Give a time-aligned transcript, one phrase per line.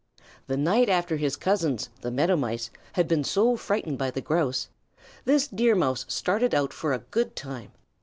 [0.47, 4.67] The night after his cousins, the Meadow Mice, had been so frightened by the Grouse,
[5.25, 7.71] this Deer Mouse started out for a good time.